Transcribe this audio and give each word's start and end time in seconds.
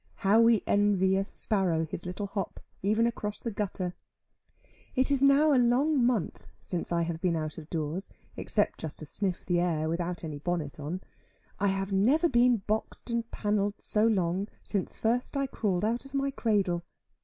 How 0.25 0.41
we 0.41 0.63
envy 0.65 1.15
a 1.15 1.23
sparrow 1.23 1.85
his 1.85 2.07
little 2.07 2.25
hop, 2.25 2.59
even 2.81 3.05
across 3.05 3.39
the 3.39 3.51
gutter. 3.51 3.93
It 4.95 5.11
is 5.11 5.21
now 5.21 5.53
a 5.53 5.61
long 5.61 6.03
month 6.03 6.47
since 6.59 6.91
I 6.91 7.03
have 7.03 7.21
been 7.21 7.35
out 7.35 7.59
of 7.59 7.69
doors, 7.69 8.09
except 8.35 8.79
just 8.79 8.97
to 8.97 9.05
sniff 9.05 9.45
the 9.45 9.59
air, 9.59 9.87
without 9.87 10.23
any 10.23 10.39
bonnet 10.39 10.79
on. 10.79 11.01
I 11.59 11.67
have 11.67 11.91
never 11.91 12.27
been 12.27 12.63
boxed 12.65 13.11
and 13.11 13.29
pannelled 13.29 13.79
so 13.79 14.07
long 14.07 14.47
since 14.63 14.97
first 14.97 15.37
I 15.37 15.45
crawled 15.45 15.85
out 15.85 16.03
of 16.03 16.15
my 16.15 16.31
cradle. 16.31 16.81